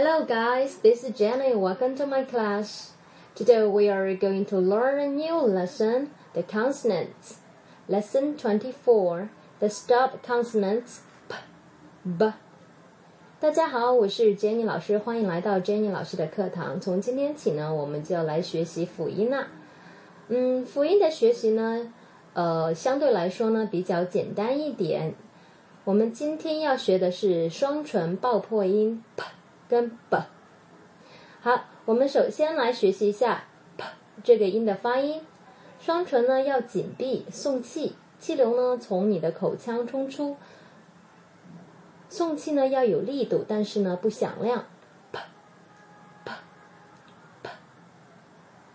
[0.00, 1.56] Hello guys, this is Jenny.
[1.56, 2.92] Welcome to my class.
[3.34, 7.38] Today we are going to learn a new lesson, the consonants.
[7.88, 11.34] Lesson 24, the stop consonants p,
[12.04, 12.32] b.
[13.40, 16.80] 大家好，我是 Jenny 老师，欢迎来到 Jenny 老师的课堂。
[16.80, 19.48] 从今天起呢，我们就要来学习辅音啦。
[20.28, 21.92] 嗯，辅音的学习呢，
[22.34, 25.14] 呃，相对来说呢比较简单一点。
[25.82, 29.24] 我们今天要学的是双唇爆破音 p
[29.68, 30.22] 跟 b。
[31.40, 33.44] 好，我们首先来学习一下
[33.76, 33.84] p
[34.24, 35.22] 这个音的发音。
[35.78, 40.36] 双唇呢要紧闭，送气，气流呢从你的口腔冲出。
[42.08, 44.64] 送气呢要有力度，但是呢不响亮。
[45.12, 45.20] p
[46.24, 46.32] p
[47.42, 47.50] p。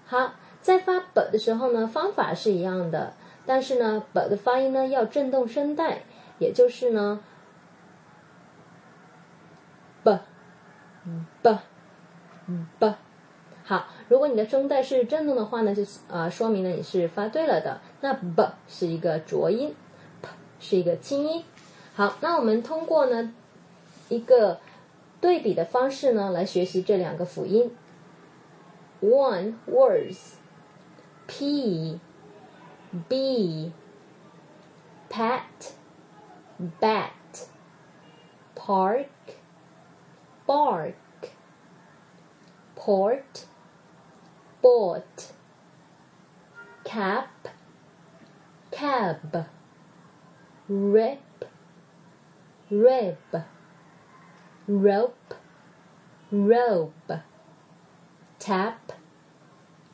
[0.05, 3.13] 好，在发 b 的时候呢，方法是一样的，
[3.45, 6.03] 但是呢 b 的发音呢要震动声带。
[6.39, 7.21] 也就是呢
[10.03, 10.19] ，b
[11.41, 11.57] b
[12.79, 12.93] b，
[13.63, 17.81] 好，如果你的声带是振动的话呢，就呃说明了你是发对了的。
[18.01, 19.75] 那 b 是一个浊音
[20.21, 21.43] ，p 是一个清音。
[21.95, 23.33] 好，那我们通过呢
[24.09, 24.59] 一个
[25.21, 27.75] 对比的方式呢来学习这两个辅音。
[29.01, 30.35] One words
[31.27, 31.99] p
[33.07, 33.71] b
[35.09, 35.41] pat。
[36.79, 37.09] bat,
[38.55, 39.07] park,
[40.45, 40.93] bark,
[42.75, 43.45] port,
[44.61, 45.31] boat,
[46.83, 47.29] cap,
[48.71, 49.45] cab,
[50.67, 51.45] rip,
[52.69, 53.43] rib,
[54.67, 55.35] rope,
[56.31, 57.19] robe,
[58.39, 58.75] tap,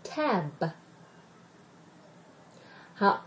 [0.03, 0.71] tab.
[2.95, 3.25] 好，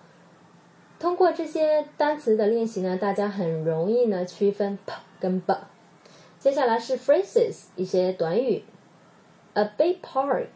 [0.98, 5.56] 通过这些单词的练习呢，大家很容易呢区分 p 跟 b。
[6.42, 8.64] 接下来是 phrases 一些短语
[9.54, 10.48] ，a big park。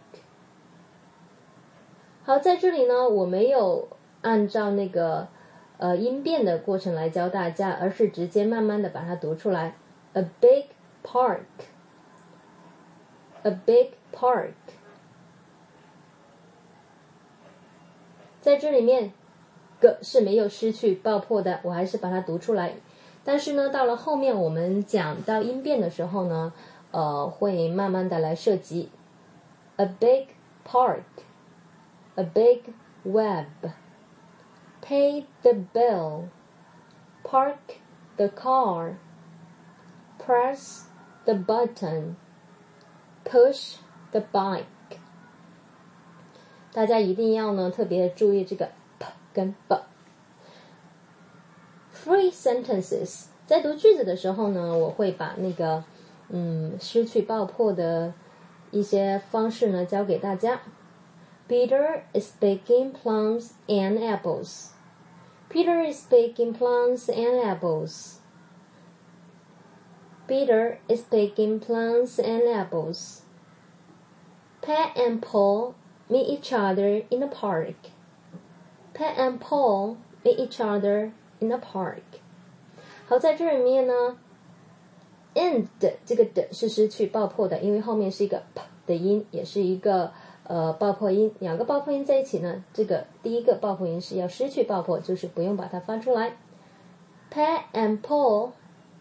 [2.25, 3.87] 好，在这里呢，我没有
[4.21, 5.29] 按照那个
[5.79, 9.77] 呃音变的过程来教大家，而是直接慢慢的把它读出来
[10.15, 10.65] ，a big
[11.05, 11.47] park，a
[13.65, 14.55] big park。
[18.41, 19.13] 在这里面。
[19.79, 22.73] 个是没有失去爆破的，我还是把它读出来。
[23.26, 26.54] 但是呢，到了后面我们讲到音变的时候呢，
[26.92, 28.90] 呃，会慢慢的来涉及。
[29.78, 30.28] A big
[30.66, 31.04] park,
[32.16, 32.74] a big
[33.04, 33.72] web,
[34.82, 36.26] pay the bill,
[37.24, 37.80] park
[38.18, 38.96] the car,
[40.20, 40.84] press
[41.26, 42.16] the button,
[43.24, 43.76] push
[44.12, 44.66] the bike。
[46.74, 48.70] 大家一定要呢特别注意这个。
[49.34, 49.80] 跟 b。
[52.06, 55.84] Free sentences，在读句子的时候呢，我会把那个
[56.30, 58.14] 嗯失去爆破的
[58.72, 60.62] 一些方式呢教给大家。
[61.48, 64.70] Peter is baking plums and apples.
[65.50, 68.20] Peter is baking plums and apples.
[70.28, 73.24] Peter is baking plums and apples.
[74.62, 75.74] Pat and Paul
[76.08, 77.76] meet each other in the park.
[78.94, 82.02] Pat and Paul meet each other in a park。
[83.08, 84.18] 好，在这里面呢，
[85.36, 85.68] end
[86.06, 90.12] 这个的是失去爆破的，因为后面是一个 p 的音，也是一个
[90.44, 91.34] 呃爆破音。
[91.40, 96.38] 两个爆破音在一起呢，这个第一个爆破音是要失去爆破，就是不用把它发出来。
[97.32, 98.52] Pat and Paul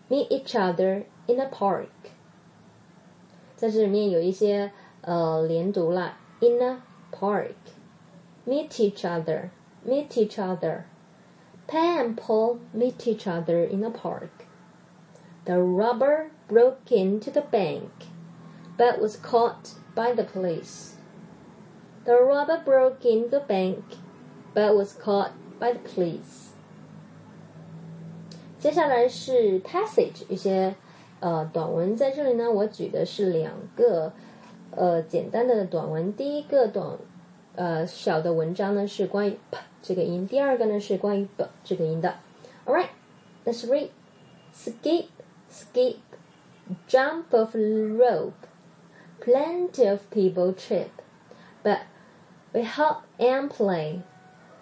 [0.08, 1.88] meet each other in a park。
[3.56, 4.72] 在这里面有一些
[5.02, 6.78] 呃连读啦，in a
[7.12, 10.82] park，meet each other。meet each other.
[11.66, 14.46] Pat and Paul meet each other in a park.
[15.44, 17.90] The robber broke into the bank,
[18.76, 20.96] but was caught by the police.
[22.04, 23.84] The robber broke into the bank,
[24.54, 26.48] but was caught by the police.
[28.58, 30.74] 接下来是 passage 一些
[31.20, 34.12] 呃短文，在这里呢，我举的是两个
[34.72, 36.12] 呃简单的短文。
[36.14, 36.98] 第一个短
[37.54, 42.16] 呃小的文章呢是关于 p 这个音，第二个呢是关于 b 这个音的。
[42.66, 42.90] All right,
[43.44, 43.90] let's read.
[44.52, 45.06] Skip,
[45.50, 45.96] skip,
[46.88, 48.34] jump off rope.
[49.20, 50.90] Plenty of people trip,
[51.62, 51.80] but
[52.52, 54.02] we hop and play.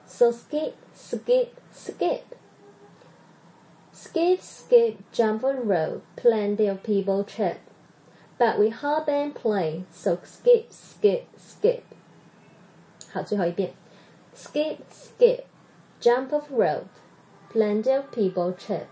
[0.07, 2.25] So skip, skip, skip.
[3.93, 6.03] Skip, skip, jump on rope.
[6.17, 7.61] Plenty of people trip,
[8.39, 9.85] but we hop and play.
[9.91, 11.85] So skip, skip, skip.
[13.13, 13.73] 好，最后一遍。
[14.35, 15.45] Skip, skip,
[16.01, 16.87] jump off rope.
[17.53, 18.87] Plenty of people trip.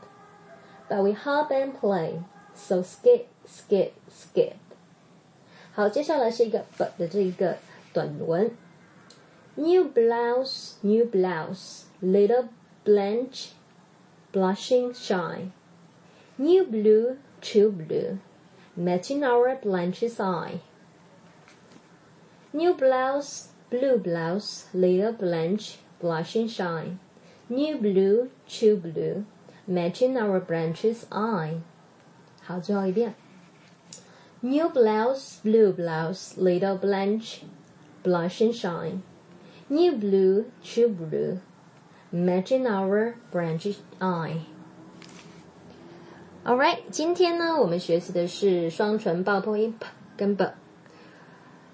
[0.88, 2.22] But we hop and play.
[2.54, 4.54] So skip, skip, skip.
[5.72, 7.58] 好，接下来是一个 but 的这一个
[7.92, 8.50] 短文。
[9.56, 12.48] New blouse, new blouse, little
[12.84, 13.50] Blanche,
[14.32, 15.50] blushing shy.
[16.38, 18.18] New blue, true blue,
[18.76, 20.60] matching our Blanche's eye.
[22.52, 26.96] New blouse, blue blouse, little Blanche, blushing shy.
[27.48, 29.24] New blue, true blue,
[29.66, 31.60] matching our Blanche's eye.
[32.42, 33.14] 好，最后一遍。
[34.40, 37.42] New blouse, blue blouse, little Blanche,
[38.04, 39.00] blush and shine.
[39.68, 41.38] New blue, true blue,
[42.12, 44.40] matching our Blanche's eye.
[46.44, 49.86] Alright，今天呢，我们学习的是双唇爆破音 p
[50.16, 50.44] 跟 b。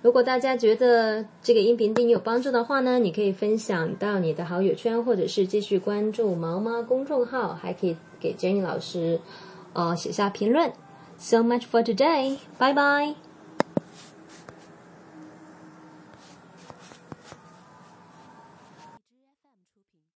[0.02, 9.20] 如果大家觉得这个音频对你有帮助的话呢，你可以分享到你的好友圈，或者是继续关注毛毛公众号，还可以给 Jenny 老师
[9.74, 10.72] 呃写下评论。
[11.18, 12.38] So much for today.
[12.58, 13.27] 拜拜